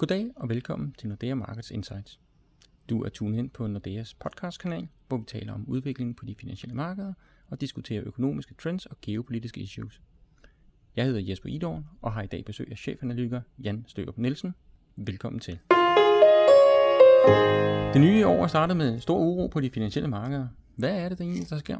Goddag 0.00 0.30
og 0.36 0.48
velkommen 0.48 0.94
til 0.98 1.08
Nordea 1.08 1.34
Markets 1.34 1.70
Insights. 1.70 2.20
Du 2.90 3.02
er 3.02 3.08
tunet 3.08 3.38
ind 3.38 3.50
på 3.50 3.66
Nordeas 3.66 4.14
podcastkanal, 4.14 4.88
hvor 5.08 5.16
vi 5.16 5.24
taler 5.26 5.52
om 5.52 5.64
udviklingen 5.68 6.14
på 6.14 6.24
de 6.24 6.34
finansielle 6.34 6.74
markeder 6.74 7.12
og 7.48 7.60
diskuterer 7.60 8.02
økonomiske 8.06 8.54
trends 8.54 8.86
og 8.86 8.96
geopolitiske 9.02 9.60
issues. 9.60 10.00
Jeg 10.96 11.04
hedder 11.04 11.20
Jesper 11.20 11.48
Idorn 11.48 11.86
og 12.02 12.12
har 12.12 12.22
i 12.22 12.26
dag 12.26 12.44
besøg 12.44 12.68
af 12.70 12.78
chefanalytiker 12.78 13.40
Jan 13.58 13.84
Størup 13.88 14.18
Nielsen. 14.18 14.54
Velkommen 14.96 15.40
til. 15.40 15.58
Det 17.94 18.00
nye 18.00 18.26
år 18.26 18.42
er 18.42 18.46
startet 18.46 18.76
med 18.76 19.00
stor 19.00 19.18
uro 19.18 19.46
på 19.46 19.60
de 19.60 19.70
finansielle 19.70 20.08
markeder. 20.08 20.48
Hvad 20.76 20.98
er 20.98 21.08
det, 21.08 21.18
der 21.18 21.24
egentlig 21.24 21.50
der 21.50 21.58
sker? 21.58 21.78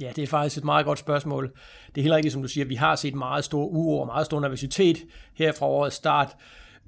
Ja, 0.00 0.12
det 0.16 0.22
er 0.22 0.26
faktisk 0.26 0.58
et 0.58 0.64
meget 0.64 0.86
godt 0.86 0.98
spørgsmål. 0.98 1.52
Det 1.94 2.00
er 2.00 2.02
helt 2.02 2.14
rigtigt, 2.14 2.32
som 2.32 2.42
du 2.42 2.48
siger. 2.48 2.64
Vi 2.66 2.74
har 2.74 2.96
set 2.96 3.14
meget 3.14 3.44
stor 3.44 3.66
uro 3.66 4.00
og 4.00 4.06
meget 4.06 4.26
stor 4.26 4.40
nervøsitet 4.40 4.96
her 5.34 5.52
fra 5.52 5.66
årets 5.66 5.96
start. 5.96 6.36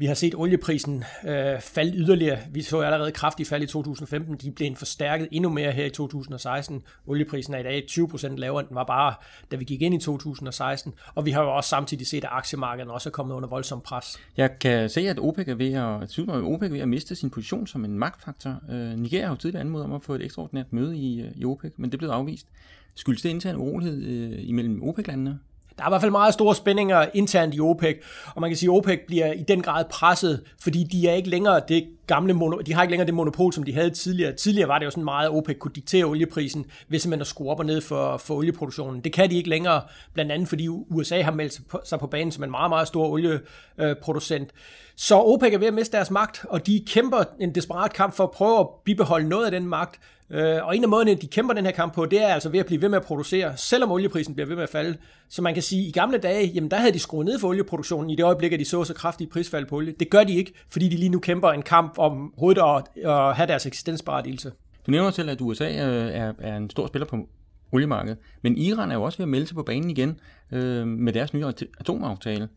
Vi 0.00 0.06
har 0.06 0.14
set 0.14 0.34
olieprisen 0.34 1.04
øh, 1.24 1.60
falde 1.60 1.96
yderligere. 1.96 2.38
Vi 2.52 2.62
så 2.62 2.80
allerede 2.80 3.12
kraftigt 3.12 3.48
fald 3.48 3.62
i 3.62 3.66
2015. 3.66 4.36
De 4.36 4.50
blev 4.50 4.77
forstærket 4.77 5.28
endnu 5.32 5.50
mere 5.50 5.72
her 5.72 5.84
i 5.84 5.91
2016. 5.91 6.82
Olieprisen 7.06 7.54
er 7.54 7.58
i 7.58 7.62
dag 7.62 7.84
20% 7.91 8.36
lavere, 8.36 8.60
end 8.60 8.68
den 8.68 8.74
var 8.74 8.84
bare, 8.84 9.14
da 9.50 9.56
vi 9.56 9.64
gik 9.64 9.82
ind 9.82 9.94
i 9.94 9.98
2016. 9.98 10.94
Og 11.14 11.27
vi 11.27 11.30
har 11.30 11.42
jo 11.42 11.56
også 11.56 11.68
samtidig 11.68 12.06
set, 12.06 12.24
at 12.24 12.30
aktiemarkedet 12.32 12.91
også 12.91 13.08
er 13.08 13.10
kommet 13.10 13.34
under 13.34 13.48
voldsom 13.48 13.80
pres. 13.80 14.18
Jeg 14.36 14.58
kan 14.58 14.88
se, 14.88 15.00
at 15.00 15.18
OPEC 15.18 15.48
er 15.48 15.55
ved 15.55 15.72
at, 15.72 16.02
at 16.02 16.42
OPEC 16.44 16.69
er 16.69 16.72
ved 16.72 16.80
at 16.80 16.88
miste 16.88 17.14
sin 17.14 17.30
position 17.30 17.66
som 17.66 17.84
en 17.84 17.98
magtfaktor. 17.98 18.60
Øh, 18.70 18.98
Nigeria 18.98 19.27
har 19.27 19.32
jo 19.32 19.36
tidligere 19.36 19.60
anmodet 19.60 19.84
om 19.84 19.92
at 19.92 20.02
få 20.02 20.14
et 20.14 20.22
ekstraordinært 20.22 20.72
møde 20.72 20.96
i, 20.96 21.20
øh, 21.20 21.30
i 21.34 21.44
OPEC, 21.44 21.72
men 21.77 21.91
det 21.91 21.98
blev 21.98 22.10
afvist. 22.10 22.46
Skyldes 22.94 23.22
det 23.22 23.28
intern 23.28 23.56
urolighed 23.56 24.02
øh, 24.02 24.38
imellem 24.48 24.82
OPEC-landene? 24.82 25.38
Der 25.80 25.84
er 25.87 25.89
i 25.89 25.93
hvert 25.93 26.01
fald 26.01 26.11
meget 26.11 26.34
store 26.34 26.55
spændinger 26.55 27.07
internt 27.15 27.55
i 27.55 27.61
OPEC, 27.61 27.97
og 28.34 28.41
man 28.41 28.51
kan 28.51 28.57
sige, 28.57 28.70
at 28.70 28.77
OPEC 28.77 29.01
bliver 29.07 29.33
i 29.33 29.43
den 29.43 29.62
grad 29.62 29.84
presset, 29.91 30.43
fordi 30.62 30.84
de 30.84 31.09
er 31.09 31.12
ikke 31.12 31.29
længere 31.29 31.61
det 31.69 31.87
gamle 32.14 32.32
mono, 32.32 32.59
de 32.59 32.74
har 32.74 32.82
ikke 32.82 32.91
længere 32.91 33.06
det 33.06 33.14
monopol, 33.14 33.52
som 33.52 33.64
de 33.64 33.74
havde 33.74 33.91
tidligere. 33.91 34.32
Tidligere 34.32 34.69
var 34.69 34.78
det 34.78 34.86
jo 34.86 34.91
sådan 34.91 35.05
meget, 35.05 35.27
at 35.27 35.33
OPEC 35.34 35.58
kunne 35.58 35.72
diktere 35.75 36.05
olieprisen, 36.05 36.66
hvis 36.89 37.06
man 37.06 37.20
at 37.20 37.27
skrue 37.27 37.50
op 37.50 37.58
og 37.58 37.66
ned 37.66 37.80
for, 37.80 38.16
for 38.16 38.34
olieproduktionen. 38.34 39.00
Det 39.00 39.12
kan 39.12 39.30
de 39.30 39.36
ikke 39.36 39.48
længere, 39.48 39.83
blandt 40.14 40.33
andet 40.33 40.48
fordi 40.48 40.69
USA 40.69 41.22
har 41.22 41.33
meldt 41.33 41.61
sig 41.88 41.98
på 41.98 42.06
banen 42.06 42.33
som 42.33 42.44
en 42.44 42.50
meget, 42.50 42.70
meget 42.70 42.88
stor 42.88 43.06
olieproducent. 43.08 44.50
Så 44.97 45.16
OPEC 45.16 45.55
er 45.55 45.58
ved 45.58 45.66
at 45.66 45.75
miste 45.75 45.97
deres 45.97 46.11
magt, 46.11 46.44
og 46.48 46.66
de 46.66 46.84
kæmper 46.86 47.25
en 47.41 47.55
desperat 47.55 47.92
kamp 47.92 48.14
for 48.14 48.25
at 48.25 48.31
prøve 48.31 48.61
at 48.61 48.66
bibeholde 48.84 49.28
noget 49.28 49.44
af 49.44 49.50
den 49.50 49.66
magt. 49.66 50.00
Øh, 50.31 50.66
og 50.66 50.77
en 50.77 50.83
af 50.83 50.88
måderne, 50.88 51.14
de 51.14 51.27
kæmper 51.27 51.55
den 51.55 51.64
her 51.64 51.72
kamp 51.72 51.94
på, 51.94 52.06
det 52.06 52.22
er 52.22 52.34
altså 52.34 52.48
ved 52.48 52.61
at 52.61 52.66
blive 52.66 52.83
ved 52.83 52.88
med 52.88 52.98
at 52.98 53.05
producere, 53.05 53.56
selvom 53.56 53.91
olieprisen 53.91 54.34
bliver 54.34 54.47
ved 54.47 54.56
med 54.56 54.62
at 54.62 54.69
falde. 54.69 54.97
Så 55.28 55.42
man 55.42 55.55
kan 55.55 55.62
sige, 55.62 55.83
at 55.83 55.88
i 55.88 55.92
gamle 55.92 56.19
dage, 56.19 56.47
jamen 56.47 56.70
der 56.70 56.77
havde 56.77 56.92
de 56.92 56.98
skruet 56.98 57.27
ned 57.27 57.38
for 57.38 57.48
olieproduktionen 57.48 58.11
i 58.11 58.16
det 58.16 58.25
øjeblik, 58.25 58.53
at 58.53 58.61
de 58.61 58.64
så 58.64 58.84
så 58.84 58.94
kraftige 58.94 59.31
prisfald 59.31 59.66
på 59.66 59.77
olie. 59.77 59.94
Det 60.00 60.11
gør 60.11 60.25
de 60.25 60.36
ikke, 60.36 60.53
fordi 60.69 60.88
de 60.88 60.97
lige 60.97 61.08
nu 61.08 61.19
kæmper 61.19 61.50
en 61.50 61.62
kamp 61.62 61.98
om 62.01 62.34
hovedet 62.39 62.62
at, 62.62 63.05
at 63.05 63.37
have 63.37 63.47
deres 63.47 63.67
eksistensberettigelse. 63.67 64.53
Du 64.87 64.91
nævner 64.91 65.11
selv, 65.11 65.31
at 65.31 65.41
USA 65.41 65.75
er, 65.75 66.33
er 66.39 66.56
en 66.56 66.70
stor 66.70 66.87
spiller 66.87 67.06
på 67.06 67.29
oliemarkedet, 67.73 68.19
men 68.43 68.59
Iran 68.59 68.91
er 68.91 68.95
jo 68.95 69.03
også 69.03 69.19
ved 69.19 69.25
at 69.25 69.29
melde 69.29 69.47
sig 69.47 69.55
på 69.55 69.62
banen 69.62 69.91
igen 69.91 70.21
øh, 70.53 70.87
med 70.87 71.12
deres 71.12 71.34
nye 71.34 71.47
atomaftale. 71.81 72.48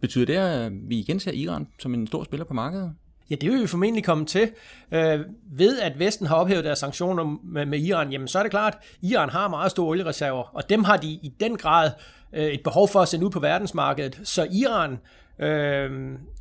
Betyder 0.00 0.26
det, 0.26 0.36
at 0.36 0.72
vi 0.88 0.98
igen 0.98 1.20
ser 1.20 1.32
Iran 1.32 1.68
som 1.78 1.94
en 1.94 2.06
stor 2.06 2.24
spiller 2.24 2.44
på 2.44 2.54
markedet? 2.54 2.92
Ja, 3.30 3.34
det 3.34 3.50
vil 3.50 3.62
vi 3.62 3.66
formentlig 3.66 4.04
komme 4.04 4.26
til. 4.26 4.50
Øh, 4.92 5.20
ved 5.52 5.80
at 5.80 5.98
Vesten 5.98 6.26
har 6.26 6.36
ophævet 6.36 6.64
deres 6.64 6.78
sanktioner 6.78 7.38
med, 7.44 7.66
med 7.66 7.78
Iran, 7.78 8.12
jamen 8.12 8.28
så 8.28 8.38
er 8.38 8.42
det 8.42 8.50
klart, 8.50 8.74
at 8.74 9.08
Iran 9.10 9.28
har 9.28 9.48
meget 9.48 9.70
store 9.70 9.86
oliereserver, 9.86 10.56
og 10.56 10.68
dem 10.68 10.84
har 10.84 10.96
de 10.96 11.08
i 11.08 11.32
den 11.40 11.56
grad 11.56 11.90
øh, 12.32 12.46
et 12.46 12.60
behov 12.64 12.88
for 12.88 13.00
at 13.00 13.08
sende 13.08 13.26
ud 13.26 13.30
på 13.30 13.40
verdensmarkedet. 13.40 14.20
Så 14.24 14.46
Iran 14.52 14.98
øh, 15.38 15.90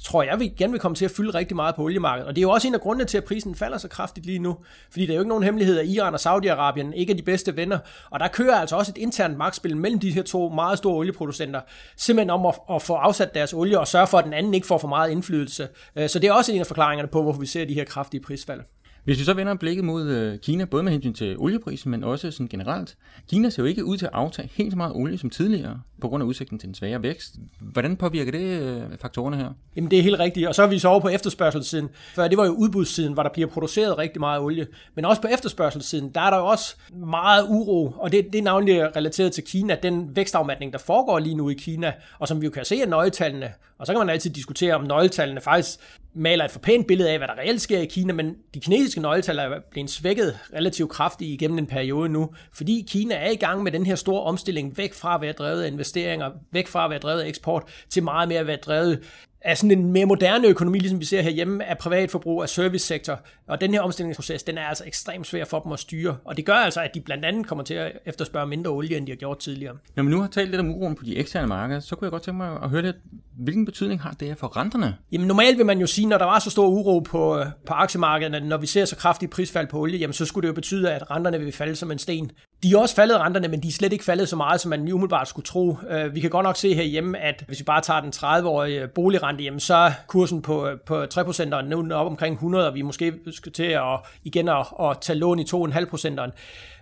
tror 0.04 0.24
jeg, 0.24 0.40
vi 0.40 0.46
igen 0.46 0.72
vil 0.72 0.80
komme 0.80 0.96
til 0.96 1.06
at 1.06 1.12
fylde 1.12 1.34
rigtig 1.34 1.56
meget 1.56 1.76
på 1.76 1.84
oliemarkedet. 1.84 2.28
Og 2.28 2.36
det 2.36 2.42
er 2.42 2.44
jo 2.44 2.50
også 2.50 2.68
en 2.68 2.74
af 2.74 2.82
grundene 2.82 3.06
til, 3.06 3.18
at 3.18 3.24
prisen 3.24 3.56
falder 3.56 3.78
så 3.78 3.88
kraftigt 3.88 4.26
lige 4.26 4.40
nu. 4.40 4.58
Fordi 4.92 5.06
der 5.06 5.12
er 5.12 5.16
jo 5.16 5.22
ikke 5.22 5.30
nogen 5.30 5.44
hemmelighed, 5.44 5.80
at 5.80 5.88
Iran 5.88 6.14
og 6.14 6.20
Saudi-Arabien 6.20 6.94
ikke 6.94 7.14
er 7.14 7.18
de 7.18 7.24
bedste 7.24 7.56
venner. 7.58 7.80
Og 8.10 8.20
der 8.20 8.28
kører 8.28 8.56
altså 8.56 8.76
også 8.76 8.92
et 8.92 9.02
internt 9.02 9.38
magtspil 9.38 9.78
mellem 9.78 10.00
de 10.00 10.12
her 10.12 10.24
to 10.24 10.50
meget 10.50 10.78
store 10.78 10.96
olieproducenter. 10.96 11.62
Simpelthen 11.98 12.30
om 12.30 12.46
at, 12.46 12.56
at 12.72 12.82
få 12.82 12.94
afsat 12.94 13.34
deres 13.34 13.54
olie 13.54 13.80
og 13.80 13.88
sørge 13.88 14.08
for, 14.08 14.18
at 14.18 14.26
den 14.26 14.34
anden 14.34 14.54
ikke 14.54 14.68
får 14.68 14.78
for 14.78 14.88
meget 14.88 15.12
indflydelse. 15.12 15.68
Øh, 15.96 16.10
så 16.10 16.20
det 16.20 16.28
er 16.28 16.34
også 16.34 16.54
en 16.54 16.60
af 16.60 16.68
forklaringerne 16.68 17.08
på, 17.08 17.22
hvorfor 17.22 17.40
vi 17.40 17.46
ser 17.46 17.66
de 17.66 17.74
her 17.74 17.86
kraftige 17.86 18.22
prisfald. 18.22 18.62
Hvis 19.04 19.20
vi 19.20 19.24
så 19.24 19.34
vender 19.34 19.56
blikket 19.56 19.86
mod 19.86 20.08
øh, 20.08 20.40
Kina, 20.40 20.66
både 20.66 20.84
med 20.84 20.92
hensyn 20.92 21.14
til 21.14 21.38
olieprisen, 21.38 21.92
men 21.92 22.04
også 22.04 22.32
sådan 22.32 22.48
generelt. 22.48 22.96
Kina 23.30 23.50
ser 23.50 23.64
jo 23.64 23.68
ikke 23.68 23.86
ud 23.86 23.98
til 23.98 24.06
at 24.06 24.12
aftage 24.14 24.50
helt 24.54 24.72
så 24.72 24.78
meget 24.78 24.94
olie 24.96 25.18
som 25.18 25.30
tidligere, 25.30 25.82
på 26.02 26.08
grund 26.08 26.24
af 26.24 26.28
udsigten 26.28 26.60
til 26.60 26.70
en 26.70 26.76
svagere 26.76 27.04
vækst. 27.04 27.36
Hvordan 27.60 27.96
påvirker 27.96 28.32
det 28.32 28.62
øh, 28.62 28.82
faktorerne 29.02 29.38
her? 29.38 29.50
Jamen 29.76 29.92
det 29.92 30.00
er 30.00 30.04
helt 30.04 30.20
rigtigt, 30.20 30.48
og 30.48 30.56
så 30.56 30.64
er 30.64 30.68
vi 30.68 30.80
så 30.80 30.88
over 30.88 31.00
på 31.00 31.10
efterspørgselssiden. 31.10 31.90
For 32.16 32.28
det 32.28 32.38
var 32.38 32.46
jo 32.46 32.52
udbudssiden, 32.52 33.14
hvor 33.14 33.24
der 33.24 33.30
bliver 33.34 33.48
produceret 33.48 33.98
rigtig 33.98 34.20
meget 34.20 34.42
olie. 34.42 34.68
Men 34.96 35.06
også 35.06 35.22
på 35.22 35.28
efterspørgselssiden, 35.28 36.12
der 36.16 36.22
er 36.22 36.30
der 36.30 36.38
jo 36.38 36.46
også 36.46 36.76
meget 36.94 37.46
uro, 37.50 37.94
og 37.98 38.12
det, 38.12 38.26
det 38.34 38.40
er 38.40 38.44
navnlig 38.44 38.96
relateret 38.96 39.32
til 39.32 39.44
Kina, 39.44 39.78
den 39.84 40.16
vækstafmatning, 40.16 40.74
der 40.74 40.80
foregår 40.80 41.20
lige 41.20 41.36
nu 41.36 41.50
i 41.50 41.54
Kina, 41.54 41.94
og 42.20 42.28
som 42.28 42.42
vi 42.42 42.46
jo 42.46 42.52
kan 42.52 42.66
se 42.66 42.76
af 42.82 42.90
nøgletallene. 42.90 43.52
Og 43.78 43.88
så 43.88 43.94
kan 43.94 44.00
man 44.00 44.10
altid 44.10 44.32
diskutere, 44.32 44.74
om 44.74 44.84
nøgletallene 44.84 45.42
faktisk 45.42 45.80
maler 46.14 46.46
et 46.46 46.52
for 46.52 46.60
pænt 46.60 46.88
billede 46.88 47.10
af, 47.10 47.18
hvad 47.18 47.28
der 47.28 47.38
reelt 47.38 47.62
sker 47.62 47.80
i 47.80 47.86
Kina, 47.86 48.14
men 48.14 48.36
de 48.54 48.60
kinesiske 48.60 49.02
nøgletal 49.02 49.38
er 49.38 49.60
blevet 49.72 49.90
svækket 49.90 50.40
relativt 50.54 50.90
kraftigt 50.90 51.32
igennem 51.32 51.58
en 51.58 51.68
periode 51.68 52.10
nu, 52.10 52.30
fordi 52.54 52.86
Kina 52.90 53.16
er 53.16 53.30
i 53.30 53.36
gang 53.36 53.64
med 53.64 53.72
den 53.72 53.86
her 53.86 53.96
store 53.96 54.24
omstilling 54.24 54.78
væk 54.78 54.94
fra 54.94 55.16
at 55.16 55.22
være 55.22 55.32
drevet 55.32 55.64
af 55.64 55.68
investeringer, 55.68 56.32
væk 56.52 56.68
fra 56.68 56.84
at 56.84 56.90
være 56.90 57.00
drevet 57.00 57.22
af 57.22 57.28
eksport, 57.28 57.64
til 57.90 58.04
meget 58.04 58.28
mere 58.28 58.40
at 58.40 58.48
være 58.48 58.58
drevet 58.58 59.04
af 59.42 59.58
sådan 59.58 59.72
en 59.72 59.92
mere 59.92 60.06
moderne 60.06 60.48
økonomi, 60.48 60.80
ligesom 60.80 61.00
vi 61.00 61.06
ser 61.06 61.22
herhjemme, 61.22 61.66
af 61.66 61.78
privatforbrug, 61.78 62.44
af 62.44 62.50
servicesektor. 62.50 63.20
Og 63.48 63.62
den 63.62 63.74
her 63.74 63.82
omstillingsproces, 63.82 64.44
den 64.44 64.58
er 64.58 64.64
altså 64.64 64.84
ekstremt 64.88 65.28
svær 65.28 65.46
for 65.46 65.60
dem 65.60 65.72
at 65.72 65.80
styre. 65.80 66.18
Og 66.26 66.38
det 66.38 66.46
gør 66.46 66.54
altså, 66.54 66.82
at 66.82 66.92
de 66.94 67.02
blandt 67.02 67.26
andet 67.26 67.48
kommer 67.48 67.64
til 67.64 67.74
at 67.74 67.92
efterspørge 68.06 68.48
mindre 68.48 68.72
olie, 68.72 68.98
end 68.98 69.08
de 69.08 69.12
har 69.12 69.18
gjort 69.18 69.40
tidligere. 69.40 69.78
Når 69.96 70.04
man 70.04 70.12
nu 70.12 70.22
har 70.22 70.28
talt 70.28 70.50
lidt 70.50 70.60
om 70.60 70.70
uroen 70.70 70.96
på 70.96 71.04
de 71.06 71.18
eksterne 71.18 71.48
markeder, 71.48 71.80
så 71.80 71.96
kunne 71.96 72.06
jeg 72.06 72.12
godt 72.12 72.24
tænke 72.24 72.38
mig 72.38 72.58
at 72.64 72.70
høre 72.70 72.82
lidt, 72.82 72.96
hvilken 73.38 73.66
betydning 73.66 74.02
har 74.02 74.12
det 74.12 74.28
her 74.28 74.36
for 74.36 74.58
renterne? 74.58 74.98
Jamen 75.12 75.28
normalt 75.28 75.58
vil 75.58 75.66
man 75.66 75.80
jo 75.80 75.88
sige, 75.88 76.08
når 76.08 76.18
der 76.18 76.26
var 76.26 76.40
så 76.40 76.50
stor 76.50 76.68
uro 76.68 77.00
på, 77.00 77.44
på 77.66 77.74
aktiemarkederne, 77.74 78.48
når 78.48 78.58
vi 78.58 78.68
ser 78.68 78.86
så 78.86 78.96
kraftig 78.96 79.30
prisfald 79.30 79.68
på 79.68 79.80
olie, 79.80 80.00
jamen 80.00 80.14
så 80.14 80.26
skulle 80.26 80.42
det 80.42 80.48
jo 80.48 80.56
betyde, 80.56 80.92
at 80.92 81.12
renterne 81.12 81.40
vil 81.40 81.52
falde 81.52 81.76
som 81.76 81.92
en 81.92 82.00
sten. 82.00 82.32
De 82.64 82.74
er 82.74 82.78
også 82.78 82.96
faldet 82.96 83.20
renterne, 83.20 83.48
men 83.48 83.64
de 83.64 83.68
er 83.68 83.72
slet 83.72 83.94
ikke 83.94 84.06
faldet 84.06 84.30
så 84.30 84.36
meget, 84.36 84.62
som 84.62 84.70
man 84.70 84.80
umiddelbart 84.80 85.28
skulle 85.28 85.46
tro. 85.46 85.78
Øh, 85.90 86.16
vi 86.16 86.20
kan 86.20 86.30
godt 86.30 86.44
nok 86.44 86.58
se 86.58 86.74
herhjemme, 86.74 87.20
at 87.20 87.44
hvis 87.48 87.60
vi 87.60 87.64
bare 87.64 87.82
tager 87.82 88.02
den 88.02 88.14
30-årige 88.16 88.88
boligrente, 88.88 89.44
jamen 89.44 89.60
så 89.60 89.76
er 89.76 89.92
kursen 90.08 90.42
på, 90.42 90.70
på 90.86 91.04
3% 91.04 91.62
nu 91.62 91.94
op 91.94 92.08
omkring 92.08 92.34
100, 92.34 92.68
og 92.68 92.76
vi 92.76 92.82
måske 92.82 93.14
skal 93.32 93.52
til 93.52 93.64
at 93.64 94.00
igen 94.24 94.50
at, 94.50 94.66
at 94.82 94.98
tage 95.02 95.20
lån 95.20 95.40
i 95.40 95.44
2,5%. 95.44 96.32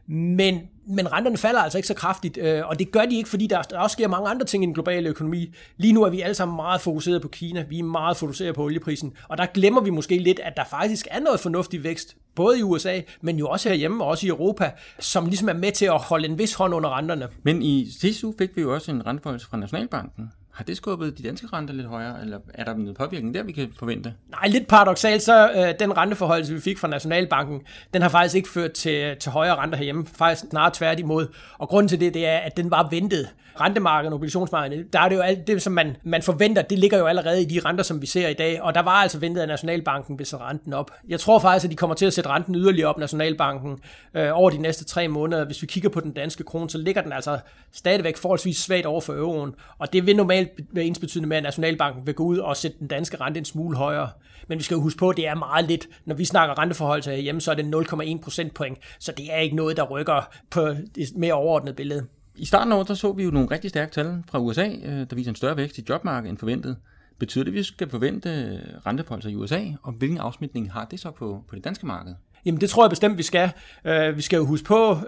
Men, 0.08 0.62
men 0.90 1.12
renterne 1.12 1.38
falder 1.38 1.62
altså 1.62 1.78
ikke 1.78 1.88
så 1.88 1.94
kraftigt, 1.94 2.38
øh, 2.38 2.68
og 2.68 2.80
det 2.80 2.92
gør 2.92 3.06
de 3.06 3.18
ikke, 3.18 3.30
fordi 3.30 3.48
der, 3.48 3.62
der 3.62 3.80
også 3.80 3.94
sker 3.94 4.08
mange 4.08 4.30
andre 4.30 4.46
ting 4.46 4.64
i 4.64 4.66
den 4.66 4.74
globale 4.74 5.10
økonomi. 5.10 5.54
Lige 5.78 5.94
nu 5.94 6.04
er 6.04 6.10
vi 6.10 6.22
alle 6.22 6.36
sammen 6.36 6.56
meget 6.56 6.82
fokuseret 6.82 7.22
på 7.22 7.28
Kina, 7.28 7.66
vi 7.70 7.80
er 7.80 7.84
meget 7.84 8.18
fokuseret 8.18 8.56
på 8.56 8.64
olieprisen, 8.64 9.14
og 9.28 9.38
der 9.38 9.46
glemmer 9.46 9.82
vi 9.82 9.90
måske 9.90 10.18
lidt, 10.18 10.40
at 10.40 10.54
der 10.58 10.64
faktisk 10.70 11.08
er 11.12 11.20
noget 11.20 11.40
fornuftig 11.40 11.84
vækst, 11.84 12.16
både 12.36 12.60
i 12.60 12.64
USA, 12.64 13.02
men 13.22 13.40
jo 13.40 13.48
også 13.48 13.70
herhjemme, 13.70 14.04
og 14.04 14.10
også 14.10 14.26
i 14.26 14.30
Europa, 14.30 14.72
som 15.00 15.26
ligesom 15.26 15.50
er 15.50 15.54
med 15.54 15.72
til 15.72 15.86
at 15.86 15.98
holde 15.98 16.28
en 16.28 16.38
vis 16.38 16.54
hånd 16.54 16.74
under 16.74 16.98
renterne. 16.98 17.28
Men 17.44 17.62
i 17.62 17.88
sidste 18.00 18.28
uge 18.28 18.36
fik 18.38 18.56
vi 18.56 18.62
jo 18.62 18.74
også 18.74 18.92
en 18.92 19.06
renteforholdelse 19.06 19.48
fra 19.48 19.58
Nationalbanken. 19.58 20.32
Har 20.60 20.64
det 20.64 20.78
skubbet 20.78 21.18
de 21.18 21.24
danske 21.24 21.48
renter 21.54 21.74
lidt 21.74 21.88
højere, 21.88 22.22
eller 22.22 22.40
er 22.54 22.64
der 22.64 22.74
noget 22.78 22.98
påvirkning 22.98 23.36
der, 23.36 23.44
vi 23.44 23.52
kan 23.52 23.74
forvente? 23.80 24.14
Nej, 24.30 24.48
lidt 24.48 24.68
paradoxalt, 24.68 25.22
så 25.22 25.52
øh, 25.52 25.74
den 25.80 25.98
renteforholdelse, 25.98 26.54
vi 26.54 26.60
fik 26.60 26.78
fra 26.78 26.88
Nationalbanken, 26.88 27.62
den 27.94 28.02
har 28.02 28.10
faktisk 28.10 28.36
ikke 28.36 28.50
ført 28.50 28.72
til, 28.72 29.18
til 29.20 29.32
højere 29.32 29.56
renter 29.56 29.78
herhjemme, 29.78 30.06
faktisk 30.14 30.50
snarere 30.50 30.72
tværtimod. 30.74 31.28
Og 31.58 31.70
grunden 31.70 31.88
til 31.88 32.00
det, 32.00 32.14
det 32.14 32.28
er, 32.28 32.38
at 32.38 32.58
den 32.58 32.72
var 32.72 32.88
ventet. 32.90 33.30
Rentemarkedet 33.62 34.14
og 34.14 34.16
obligationsmarkedet, 34.16 34.94
der 34.94 35.00
er 35.00 35.10
det 35.10 35.16
jo 35.16 35.22
alt 35.22 35.48
det, 35.48 35.62
som 35.62 35.74
man, 35.74 35.96
man 36.04 36.24
forventer, 36.24 36.62
det 36.62 36.80
ligger 36.80 36.98
jo 36.98 37.06
allerede 37.06 37.42
i 37.42 37.46
de 37.46 37.60
renter, 37.66 37.84
som 37.84 38.02
vi 38.02 38.08
ser 38.08 38.28
i 38.28 38.34
dag, 38.34 38.62
og 38.62 38.76
der 38.76 38.82
var 38.82 38.92
altså 38.92 39.20
ventet, 39.20 39.42
at 39.42 39.48
Nationalbanken 39.48 40.20
ville 40.20 40.30
sætte 40.30 40.46
renten 40.46 40.74
op. 40.74 40.92
Jeg 41.08 41.20
tror 41.20 41.40
faktisk, 41.40 41.66
at 41.66 41.72
de 41.72 41.76
kommer 41.76 41.96
til 41.96 42.06
at 42.06 42.14
sætte 42.14 42.30
renten 42.30 42.56
yderligere 42.56 42.90
op, 42.90 42.98
Nationalbanken, 42.98 43.80
øh, 44.14 44.30
over 44.34 44.50
de 44.50 44.58
næste 44.58 44.86
tre 44.86 45.08
måneder. 45.08 45.46
Hvis 45.46 45.62
vi 45.62 45.68
kigger 45.68 45.90
på 45.90 46.00
den 46.00 46.12
danske 46.12 46.44
krone, 46.44 46.70
så 46.70 46.78
ligger 46.78 47.02
den 47.02 47.14
altså 47.14 47.40
stadigvæk 47.72 48.18
forholdsvis 48.18 48.58
svagt 48.58 48.86
over 48.86 49.02
for 49.02 49.14
euroen, 49.14 49.56
og 49.80 49.94
det 49.94 50.06
vil 50.06 50.16
normalt 50.16 50.49
være 50.72 50.86
ens 50.86 51.00
betydende 51.00 51.30
med, 51.30 51.38
at 51.38 51.44
Nationalbanken 51.44 52.08
vil 52.08 52.16
gå 52.16 52.24
ud 52.24 52.38
og 52.38 52.58
sætte 52.58 52.80
den 52.80 52.88
danske 52.88 53.18
rente 53.18 53.38
en 53.38 53.46
smule 53.46 53.78
højere. 53.78 54.10
Men 54.48 54.58
vi 54.58 54.64
skal 54.64 54.76
jo 54.76 54.82
huske 54.82 54.98
på, 54.98 55.10
at 55.10 55.18
det 55.18 55.28
er 55.28 55.36
meget 55.36 55.66
lidt. 55.66 55.88
Når 56.06 56.16
vi 56.16 56.26
snakker 56.26 56.60
renteforhold 56.60 57.02
til 57.02 57.22
hjemme, 57.22 57.42
så 57.42 57.52
er 57.52 57.56
det 57.56 57.76
0,1 57.76 58.22
procentpoint, 58.24 58.78
så 59.00 59.12
det 59.18 59.34
er 59.34 59.38
ikke 59.38 59.56
noget, 59.56 59.78
der 59.78 59.84
rykker 59.84 60.30
på 60.50 60.68
det 60.96 61.16
mere 61.16 61.34
overordnede 61.34 61.76
billede. 61.76 62.06
I 62.36 62.46
starten 62.46 62.74
af 62.74 62.78
året, 62.78 62.98
så 62.98 63.12
vi 63.12 63.24
jo 63.24 63.32
nogle 63.32 63.52
rigtig 63.52 63.70
stærke 63.70 63.92
tal 63.92 64.24
fra 64.32 64.40
USA, 64.40 64.68
øh, 64.84 65.06
der 65.10 65.16
viser 65.16 65.32
en 65.32 65.36
større 65.36 65.58
vækst 65.58 65.78
i 65.78 65.84
jobmarkedet 65.90 66.30
end 66.30 66.38
forventet. 66.38 66.78
Betyder 67.20 67.44
det, 67.44 67.52
at 67.52 67.56
vi 67.56 67.64
skal 67.64 67.90
forvente 67.90 68.30
øh, 68.30 68.60
renteforhold 68.86 69.26
i 69.26 69.36
USA, 69.36 69.62
og 69.84 69.94
hvilken 69.94 70.18
afsmitning 70.18 70.72
har 70.72 70.86
det 70.86 71.00
så 71.00 71.12
på, 71.12 71.44
på 71.48 71.56
det 71.56 71.64
danske 71.64 71.86
marked? 71.86 72.16
Jamen 72.46 72.62
det 72.62 72.70
tror 72.70 72.84
jeg 72.84 72.90
bestemt, 72.90 73.18
vi 73.18 73.24
skal. 73.24 73.52
Uh, 73.86 74.18
vi 74.18 74.22
skal 74.22 74.38
jo 74.38 74.46
huske 74.46 74.66
på, 74.66 74.92
uh, 74.92 75.00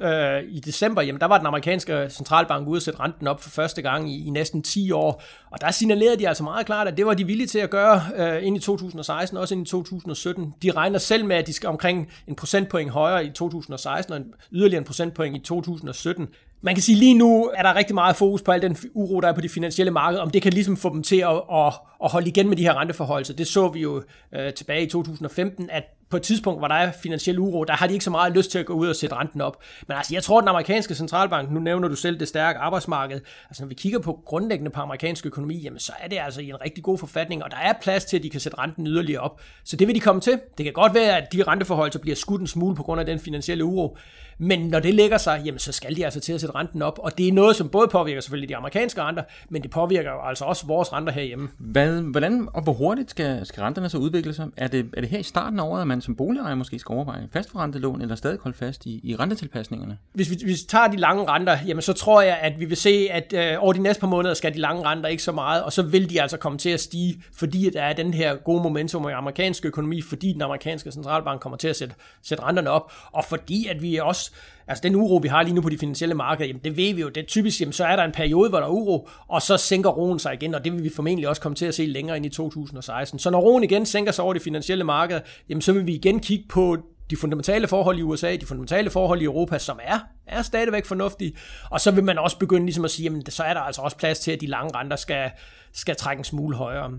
i 0.50 0.60
december, 0.60 1.02
jamen 1.02 1.22
der 1.22 1.28
var 1.28 1.38
den 1.38 1.48
amerikanske 1.48 2.08
centralbank 2.10 2.68
ude 2.68 2.78
at 2.78 2.84
sætte 2.84 3.00
renten 3.00 3.28
op 3.28 3.44
for 3.44 3.50
første 3.50 3.82
gang 3.82 4.12
i, 4.12 4.28
i 4.28 4.30
næsten 4.30 4.64
10 4.64 4.92
år, 4.92 5.24
og 5.52 5.62
der 5.62 5.72
signalerede 5.72 6.20
de 6.20 6.28
altså 6.28 6.44
meget 6.44 6.66
klart, 6.66 6.88
at 6.88 6.98
det 6.98 7.06
var 7.06 7.14
de 7.14 7.26
villige 7.26 7.48
til 7.48 7.60
at 7.60 7.70
gøre 7.70 8.02
uh, 8.20 8.48
ind 8.48 8.58
i 8.58 8.60
2016, 8.60 9.38
også 9.38 9.56
ind 9.56 9.68
i 9.68 9.70
2017. 9.70 10.54
De 10.64 10.72
regner 10.72 11.00
selv 11.00 11.26
med, 11.26 11.36
at 11.36 11.48
de 11.48 11.54
skal 11.54 11.70
omkring 11.70 12.12
en 12.28 12.36
procentpoint 12.36 12.90
højere 12.90 13.26
i 13.26 13.30
2016, 13.30 14.14
og 14.14 14.20
en 14.20 14.26
yderligere 14.52 14.80
en 14.80 14.86
procentpoint 14.86 15.36
i 15.36 15.40
2017 15.40 16.28
man 16.62 16.76
kan 16.76 16.82
sige, 16.82 16.98
lige 16.98 17.14
nu 17.14 17.52
er 17.56 17.64
der 17.64 17.76
rigtig 17.76 17.96
meget 17.96 18.16
fokus 18.16 18.42
på 18.42 18.52
al 18.52 18.62
den 18.62 18.78
uro, 18.94 19.22
der 19.22 19.28
er 19.28 19.34
på 19.34 19.42
de 19.42 19.50
finansielle 19.50 19.92
markeder, 19.92 20.22
om 20.22 20.30
det 20.30 20.42
kan 20.42 20.54
ligesom 20.54 20.78
få 20.78 20.90
dem 20.94 21.04
til 21.04 21.16
at, 21.16 21.42
at, 21.54 21.74
at 22.04 22.12
holde 22.12 22.28
igen 22.28 22.50
med 22.50 22.58
de 22.58 22.64
her 22.64 22.74
renteforhold. 22.74 23.36
Det 23.36 23.48
så 23.48 23.68
vi 23.68 23.80
jo 23.80 24.04
øh, 24.36 24.54
tilbage 24.54 24.84
i 24.84 24.90
2015, 24.90 25.70
at 25.70 25.84
på 26.12 26.18
et 26.18 26.24
tidspunkt, 26.24 26.60
hvor 26.60 26.68
der 26.68 26.76
er 26.76 26.92
finansiel 26.92 27.40
uro, 27.40 27.64
der 27.64 27.74
har 27.74 27.88
de 27.88 27.94
ikke 27.94 28.06
så 28.06 28.12
meget 28.12 28.34
lyst 28.34 28.52
til 28.52 28.60
at 28.60 28.66
gå 28.66 28.74
ud 28.74 28.88
og 28.88 28.96
sætte 28.96 29.16
renten 29.16 29.42
op. 29.42 29.58
Men 29.88 29.98
altså, 29.98 30.14
jeg 30.14 30.24
tror, 30.24 30.38
at 30.38 30.42
den 30.42 30.50
amerikanske 30.50 30.96
centralbank, 30.96 31.52
nu 31.52 31.60
nævner 31.60 31.88
du 31.88 31.96
selv 31.96 32.20
det 32.20 32.28
stærke 32.28 32.60
arbejdsmarked, 32.60 33.20
altså 33.50 33.64
når 33.64 33.68
vi 33.68 33.74
kigger 33.74 34.00
på 34.00 34.20
grundlæggende 34.26 34.72
på 34.72 34.82
amerikansk 34.82 35.26
økonomi, 35.26 35.58
jamen 35.58 35.80
så 35.80 35.92
er 36.00 36.08
det 36.08 36.20
altså 36.26 36.42
i 36.42 36.50
en 36.50 36.62
rigtig 36.62 36.84
god 36.84 36.98
forfatning, 36.98 37.44
og 37.44 37.52
der 37.52 37.58
er 37.58 37.74
plads 37.82 38.06
til, 38.06 38.18
at 38.18 38.24
de 38.24 38.30
kan 38.30 38.40
sætte 38.40 38.60
renten 38.60 38.88
yderligere 38.88 39.22
op. 39.22 39.42
Så 39.64 39.76
det 39.76 39.88
vil 39.88 39.96
de 39.96 40.00
komme 40.00 40.22
til. 40.22 40.40
Det 40.58 40.64
kan 40.64 40.74
godt 40.74 40.94
være, 40.94 41.18
at 41.18 41.34
de 41.34 41.44
renteforhold 41.44 41.92
så 41.92 42.00
bliver 42.00 42.16
skudt 42.16 42.42
en 42.42 42.48
smule 42.48 42.76
på 42.76 42.84
grund 42.84 43.00
af 43.00 43.06
den 43.06 43.20
finansielle 43.20 43.64
uro, 43.64 43.98
men 44.44 44.60
når 44.60 44.80
det 44.80 44.94
lægger 44.94 45.18
sig, 45.18 45.42
jamen 45.46 45.60
så 45.60 45.72
skal 45.72 45.96
de 45.96 46.06
altså 46.06 46.20
til 46.20 46.34
at 46.34 46.42
sætte 46.42 46.56
renten 46.56 46.82
op, 46.82 47.00
og 47.00 47.18
det 47.18 47.28
er 47.28 47.34
noget, 47.34 47.56
som 47.56 47.70
både 47.70 47.88
påvirker 47.88 48.22
selvfølgelig 48.22 48.50
de 48.50 48.56
amerikanske 48.56 49.02
renter, 49.02 49.24
men 49.50 49.62
det 49.62 49.72
påvirker 49.72 50.12
jo 50.12 50.22
altså 50.24 50.46
også 50.46 50.68
vores 50.68 50.94
renter 50.94 51.14
herhjemme. 51.14 51.50
Hvad, 51.58 52.02
hvordan 52.02 52.48
og 52.54 52.64
hvor 52.64 52.74
hurtigt 52.74 53.10
skal, 53.10 53.46
skal 53.46 53.62
renterne 53.64 53.90
så 53.90 53.98
udvikle 53.98 54.34
sig? 54.34 54.48
Er 54.58 54.68
det, 54.68 54.90
er 54.98 55.02
det 55.02 55.10
her 55.10 55.20
i 55.20 55.24
starten 55.24 55.60
af 55.60 55.64
året, 55.64 55.82
at 55.82 55.88
man 55.88 56.01
som 56.02 56.16
boligejer 56.16 56.56
måske 56.56 56.80
skal 56.80 56.94
overveje 56.94 57.28
fastforrentet 57.34 57.84
eller 58.02 58.16
stadig 58.16 58.40
holde 58.42 58.58
fast 58.58 58.86
i, 58.86 59.00
i 59.04 59.16
rentetilpasningerne? 59.16 59.98
Hvis 60.14 60.30
vi, 60.30 60.38
hvis 60.44 60.64
vi 60.64 60.68
tager 60.68 60.88
de 60.88 60.98
lange 60.98 61.28
renter, 61.28 61.58
jamen 61.68 61.82
så 61.82 61.94
tror 61.94 62.22
jeg, 62.22 62.38
at 62.38 62.60
vi 62.60 62.66
vil 62.66 62.78
se, 62.78 63.08
at 63.12 63.34
øh, 63.34 63.64
over 63.64 63.74
de 63.74 63.80
næste 63.80 64.00
par 64.00 64.08
måneder 64.08 64.34
skal 64.34 64.54
de 64.54 64.60
lange 64.60 64.84
renter 64.84 65.10
ikke 65.10 65.24
så 65.24 65.32
meget, 65.32 65.64
og 65.64 65.74
så 65.74 65.82
vil 65.82 66.10
de 66.10 66.22
altså 66.22 66.38
komme 66.38 66.58
til 66.58 66.70
at 66.70 66.80
stige, 66.80 67.24
fordi 67.34 67.70
der 67.70 67.82
er 67.82 67.94
den 67.94 68.14
her 68.14 68.36
gode 68.36 68.64
momentum 68.64 69.10
i 69.10 69.12
amerikansk 69.12 69.66
økonomi, 69.66 70.02
fordi 70.02 70.34
den 70.34 70.42
amerikanske 70.42 70.92
centralbank 70.92 71.42
kommer 71.42 71.58
til 71.58 71.68
at 71.68 71.76
sætte, 71.76 71.96
sætte 72.24 72.44
renterne 72.44 72.70
op, 72.70 72.92
og 73.12 73.26
fordi 73.26 73.68
at 73.68 73.82
vi 73.82 73.98
også 73.98 74.32
altså 74.68 74.82
den 74.82 74.96
uro, 74.96 75.16
vi 75.16 75.28
har 75.28 75.44
lige 75.44 75.54
nu 75.54 75.62
på 75.62 75.70
de 75.70 75.78
finansielle 75.78 76.16
markeder, 76.16 76.48
jamen 76.48 76.62
det 76.64 76.78
ved 76.78 76.94
vi 76.94 77.02
jo, 77.02 77.10
det 77.10 77.24
er 77.24 77.28
typisk, 77.28 77.62
jamen 77.62 77.74
så 77.74 77.86
er 77.86 77.96
der 77.96 78.04
en 78.04 78.12
periode, 78.12 78.50
hvor 78.50 78.60
der 78.60 78.66
er 78.66 78.72
uro, 78.72 79.10
og 79.28 79.42
så 79.42 79.58
sænker 79.58 79.90
roen 79.90 80.20
sig 80.20 80.34
igen, 80.34 80.56
og 80.56 80.64
det 80.64 80.74
vil 80.74 80.84
vi 80.84 80.90
formentlig 80.96 81.28
også 81.28 81.42
komme 81.42 81.56
til 81.56 81.66
at 81.66 81.76
se 81.76 81.86
længere 81.86 82.18
ind 82.18 82.26
i 82.26 82.30
2016. 82.30 83.20
Så 83.20 83.30
når 83.30 83.40
roen 83.40 83.64
igen 83.64 83.86
sænker 83.86 84.12
sig 84.12 84.24
over 84.24 84.34
de 84.34 84.40
finansielle 84.40 84.84
markeder, 84.84 85.20
jamen 85.50 85.62
så 85.62 85.74
vil 85.74 85.88
vi 85.88 85.96
igen 85.96 86.20
kigge 86.20 86.46
på 86.50 86.78
de 87.10 87.18
fundamentale 87.18 87.68
forhold 87.68 88.00
i 88.00 88.02
USA, 88.02 88.36
de 88.36 88.46
fundamentale 88.46 88.90
forhold 88.90 89.22
i 89.22 89.26
Europa, 89.26 89.58
som 89.58 89.80
er, 89.84 90.00
er 90.28 90.42
stadigvæk 90.42 90.86
fornuftige. 90.86 91.34
Og 91.70 91.82
så 91.82 91.92
vil 91.92 92.04
man 92.04 92.18
også 92.18 92.40
begynde 92.40 92.66
ligesom 92.66 92.86
at 92.86 92.92
sige, 92.92 93.04
jamen 93.04 93.26
så 93.26 93.44
er 93.44 93.54
der 93.54 93.62
altså 93.62 93.82
også 93.82 93.98
plads 93.98 94.20
til, 94.20 94.32
at 94.32 94.42
de 94.42 94.48
lange 94.48 94.78
renter 94.78 94.96
skal, 94.96 95.32
skal 95.74 95.96
trække 95.96 96.20
en 96.20 96.24
smule 96.24 96.56
højere. 96.56 96.92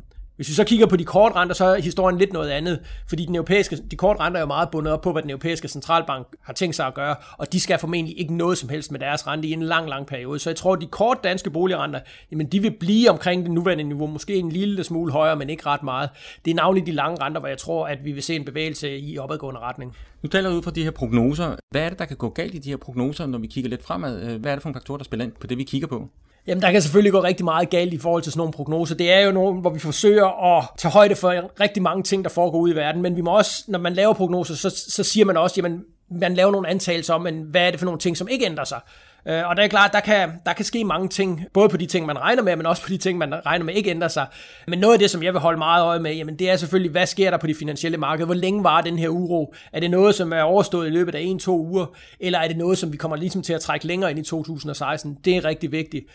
Hvis 0.42 0.48
vi 0.48 0.54
så 0.54 0.64
kigger 0.64 0.86
på 0.86 0.96
de 0.96 1.04
korte 1.04 1.34
renter, 1.36 1.54
så 1.54 1.64
er 1.64 1.80
historien 1.80 2.18
lidt 2.18 2.32
noget 2.32 2.50
andet, 2.50 2.80
fordi 3.08 3.26
den 3.26 3.34
europæiske, 3.34 3.76
de 3.90 3.96
korte 3.96 4.20
renter 4.20 4.38
er 4.38 4.42
jo 4.42 4.46
meget 4.46 4.70
bundet 4.70 4.92
op 4.92 5.00
på, 5.00 5.12
hvad 5.12 5.22
den 5.22 5.30
europæiske 5.30 5.68
centralbank 5.68 6.26
har 6.42 6.52
tænkt 6.52 6.76
sig 6.76 6.86
at 6.86 6.94
gøre, 6.94 7.16
og 7.38 7.52
de 7.52 7.60
skal 7.60 7.78
formentlig 7.78 8.20
ikke 8.20 8.36
noget 8.36 8.58
som 8.58 8.68
helst 8.68 8.92
med 8.92 9.00
deres 9.00 9.26
rente 9.26 9.48
i 9.48 9.52
en 9.52 9.62
lang, 9.62 9.88
lang 9.88 10.06
periode. 10.06 10.38
Så 10.38 10.50
jeg 10.50 10.56
tror, 10.56 10.72
at 10.72 10.80
de 10.80 10.86
korte 10.86 11.20
danske 11.24 11.50
boligrenter, 11.50 12.00
jamen 12.30 12.46
de 12.46 12.60
vil 12.60 12.70
blive 12.80 13.10
omkring 13.10 13.42
det 13.42 13.50
nuværende 13.50 13.84
niveau, 13.84 14.06
måske 14.06 14.34
en 14.34 14.52
lille 14.52 14.84
smule 14.84 15.12
højere, 15.12 15.36
men 15.36 15.50
ikke 15.50 15.66
ret 15.66 15.82
meget. 15.82 16.10
Det 16.44 16.50
er 16.50 16.54
navnlig 16.54 16.86
de 16.86 16.92
lange 16.92 17.24
renter, 17.24 17.40
hvor 17.40 17.48
jeg 17.48 17.58
tror, 17.58 17.86
at 17.86 17.98
vi 18.04 18.12
vil 18.12 18.22
se 18.22 18.36
en 18.36 18.44
bevægelse 18.44 18.98
i 18.98 19.18
opadgående 19.18 19.60
retning. 19.60 19.96
Nu 20.22 20.28
taler 20.28 20.50
du 20.50 20.56
ud 20.56 20.62
fra 20.62 20.70
de 20.70 20.84
her 20.84 20.90
prognoser. 20.90 21.56
Hvad 21.70 21.82
er 21.82 21.88
det, 21.88 21.98
der 21.98 22.04
kan 22.04 22.16
gå 22.16 22.28
galt 22.28 22.54
i 22.54 22.58
de 22.58 22.70
her 22.70 22.76
prognoser, 22.76 23.26
når 23.26 23.38
vi 23.38 23.46
kigger 23.46 23.70
lidt 23.70 23.84
fremad? 23.84 24.38
Hvad 24.38 24.50
er 24.50 24.56
det 24.56 24.62
for 24.62 24.68
en 24.68 24.74
faktor, 24.74 24.96
der 24.96 25.04
spiller 25.04 25.24
ind 25.24 25.32
på 25.40 25.46
det, 25.46 25.58
vi 25.58 25.64
kigger 25.64 25.88
på? 25.88 26.08
Jamen, 26.46 26.62
der 26.62 26.72
kan 26.72 26.82
selvfølgelig 26.82 27.12
gå 27.12 27.22
rigtig 27.22 27.44
meget 27.44 27.70
galt 27.70 27.94
i 27.94 27.98
forhold 27.98 28.22
til 28.22 28.32
sådan 28.32 28.38
nogle 28.38 28.52
prognoser. 28.52 28.94
Det 28.94 29.12
er 29.12 29.20
jo 29.20 29.32
nogle, 29.32 29.60
hvor 29.60 29.70
vi 29.70 29.78
forsøger 29.78 30.56
at 30.56 30.64
tage 30.78 30.92
højde 30.92 31.16
for 31.16 31.60
rigtig 31.60 31.82
mange 31.82 32.02
ting, 32.02 32.24
der 32.24 32.30
foregår 32.30 32.58
ude 32.58 32.72
i 32.72 32.76
verden, 32.76 33.02
men 33.02 33.16
vi 33.16 33.20
må 33.20 33.36
også, 33.36 33.64
når 33.68 33.78
man 33.78 33.92
laver 33.92 34.12
prognoser, 34.12 34.54
så, 34.54 34.70
så 34.88 35.04
siger 35.04 35.24
man 35.24 35.36
også, 35.36 35.54
jamen, 35.56 35.84
man 36.10 36.34
laver 36.34 36.50
nogle 36.50 36.68
antagelser 36.68 37.14
om, 37.14 37.22
men 37.22 37.42
hvad 37.42 37.66
er 37.66 37.70
det 37.70 37.80
for 37.80 37.84
nogle 37.84 38.00
ting, 38.00 38.16
som 38.16 38.28
ikke 38.28 38.46
ændrer 38.46 38.64
sig. 38.64 38.80
Øh, 39.26 39.48
og 39.48 39.56
det 39.56 39.64
er 39.64 39.68
klart, 39.68 39.92
der 39.92 40.00
kan, 40.00 40.30
der 40.46 40.52
kan 40.52 40.64
ske 40.64 40.84
mange 40.84 41.08
ting, 41.08 41.46
både 41.52 41.68
på 41.68 41.76
de 41.76 41.86
ting, 41.86 42.06
man 42.06 42.18
regner 42.18 42.42
med, 42.42 42.56
men 42.56 42.66
også 42.66 42.82
på 42.82 42.88
de 42.88 42.96
ting, 42.96 43.18
man 43.18 43.46
regner 43.46 43.64
med 43.64 43.74
ikke 43.74 43.90
ændrer 43.90 44.08
sig. 44.08 44.26
Men 44.66 44.78
noget 44.78 44.92
af 44.94 44.98
det, 44.98 45.10
som 45.10 45.22
jeg 45.22 45.32
vil 45.32 45.40
holde 45.40 45.58
meget 45.58 45.84
øje 45.84 45.98
med, 45.98 46.14
jamen 46.14 46.38
det 46.38 46.50
er 46.50 46.56
selvfølgelig, 46.56 46.90
hvad 46.90 47.06
sker 47.06 47.30
der 47.30 47.36
på 47.36 47.46
de 47.46 47.54
finansielle 47.54 47.98
markeder? 47.98 48.26
Hvor 48.26 48.34
længe 48.34 48.64
var 48.64 48.80
den 48.80 48.98
her 48.98 49.08
uro? 49.08 49.54
Er 49.72 49.80
det 49.80 49.90
noget, 49.90 50.14
som 50.14 50.32
er 50.32 50.42
overstået 50.42 50.86
i 50.86 50.90
løbet 50.90 51.14
af 51.14 51.20
en-to 51.20 51.58
uger? 51.58 51.86
Eller 52.20 52.38
er 52.38 52.48
det 52.48 52.56
noget, 52.56 52.78
som 52.78 52.92
vi 52.92 52.96
kommer 52.96 53.16
ligesom 53.16 53.42
til 53.42 53.52
at 53.52 53.60
trække 53.60 53.86
længere 53.86 54.10
ind 54.10 54.18
i 54.18 54.22
2016? 54.22 55.18
Det 55.24 55.36
er 55.36 55.44
rigtig 55.44 55.72
vigtigt. 55.72 56.06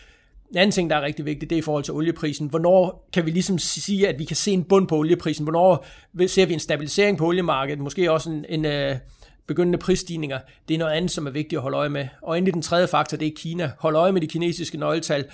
En 0.50 0.56
anden 0.56 0.70
ting, 0.70 0.90
der 0.90 0.96
er 0.96 1.02
rigtig 1.02 1.24
vigtigt, 1.24 1.50
det 1.50 1.56
er 1.56 1.60
i 1.60 1.62
forhold 1.62 1.84
til 1.84 1.94
olieprisen. 1.94 2.48
Hvornår 2.48 3.08
kan 3.12 3.26
vi 3.26 3.30
ligesom 3.30 3.58
sige, 3.58 4.08
at 4.08 4.18
vi 4.18 4.24
kan 4.24 4.36
se 4.36 4.50
en 4.50 4.64
bund 4.64 4.88
på 4.88 4.96
olieprisen? 4.96 5.44
Hvornår 5.44 5.86
ser 6.26 6.46
vi 6.46 6.52
en 6.52 6.60
stabilisering 6.60 7.18
på 7.18 7.26
oliemarkedet? 7.26 7.80
Måske 7.80 8.12
også 8.12 8.30
en, 8.30 8.44
en 8.48 8.64
øh, 8.64 8.96
begyndende 9.48 9.78
prisstigninger. 9.78 10.38
Det 10.68 10.74
er 10.74 10.78
noget 10.78 10.92
andet, 10.92 11.10
som 11.10 11.26
er 11.26 11.30
vigtigt 11.30 11.58
at 11.58 11.62
holde 11.62 11.76
øje 11.76 11.88
med. 11.88 12.08
Og 12.22 12.38
endelig 12.38 12.54
den 12.54 12.62
tredje 12.62 12.86
faktor, 12.86 13.16
det 13.16 13.28
er 13.28 13.32
Kina. 13.36 13.70
Hold 13.78 13.96
øje 13.96 14.12
med 14.12 14.20
de 14.20 14.26
kinesiske 14.26 14.78
nøgletal. 14.78 15.24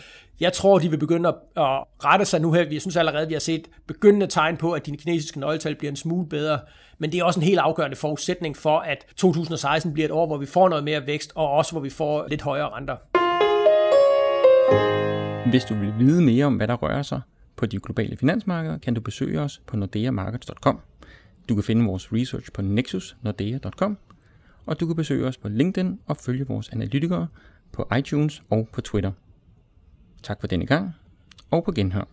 Jeg 0.41 0.53
tror, 0.53 0.79
de 0.79 0.91
vil 0.91 0.99
begynde 0.99 1.29
at, 1.29 1.35
at 1.57 1.85
rette 2.05 2.25
sig 2.25 2.41
nu 2.41 2.53
her. 2.53 2.65
Jeg 2.71 2.81
synes 2.81 2.97
allerede, 2.97 3.27
vi 3.27 3.33
har 3.33 3.41
set 3.41 3.69
begyndende 3.87 4.27
tegn 4.27 4.57
på, 4.57 4.73
at 4.73 4.87
de 4.87 4.97
kinesiske 4.97 5.41
nøgletal 5.41 5.75
bliver 5.75 5.91
en 5.91 5.97
smule 5.97 6.29
bedre. 6.29 6.59
Men 6.99 7.13
det 7.13 7.21
er 7.21 7.25
også 7.25 7.41
en 7.41 7.47
helt 7.47 7.59
afgørende 7.59 7.97
forudsætning 7.97 8.57
for, 8.57 8.79
at 8.79 9.07
2016 9.17 9.93
bliver 9.93 10.05
et 10.05 10.13
år, 10.13 10.27
hvor 10.27 10.37
vi 10.37 10.47
får 10.47 10.69
noget 10.69 10.85
mere 10.85 11.07
vækst, 11.07 11.33
og 11.35 11.51
også 11.51 11.73
hvor 11.73 11.81
vi 11.81 11.91
får 11.91 12.27
lidt 12.29 12.43
højere 12.43 12.69
renter. 12.69 13.24
Hvis 15.51 15.65
du 15.65 15.75
vil 15.75 15.95
vide 15.99 16.23
mere 16.23 16.45
om, 16.45 16.57
hvad 16.57 16.69
der 16.69 16.75
rører 16.75 17.03
sig 17.03 17.21
på 17.57 17.67
de 17.67 17.79
globale 17.79 18.17
finansmarkeder, 18.17 18.79
kan 18.79 18.95
du 18.95 19.01
besøge 19.01 19.41
os 19.41 19.63
på 19.67 19.77
nordeamarkets.com. 19.77 20.81
Du 21.49 21.55
kan 21.55 21.65
finde 21.65 21.85
vores 21.85 22.13
research 22.13 22.53
på 22.53 22.63
nexusnordea.com, 22.63 23.99
og 24.67 24.81
du 24.81 24.87
kan 24.87 24.97
besøge 24.97 25.27
os 25.27 25.37
på 25.37 25.49
LinkedIn 25.49 26.01
og 26.07 26.17
følge 26.17 26.47
vores 26.47 26.69
analytikere 26.69 27.27
på 27.73 27.89
iTunes 27.99 28.43
og 28.51 28.69
på 28.73 28.81
Twitter. 28.81 29.13
Tak 30.23 30.41
for 30.41 30.47
denne 30.47 30.67
gang, 30.67 30.93
og 31.51 31.65
på 31.65 31.73
genhør. 31.73 32.09